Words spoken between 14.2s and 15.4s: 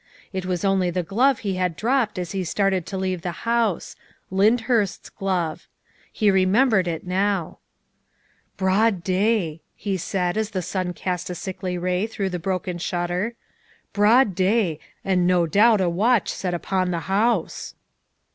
day, and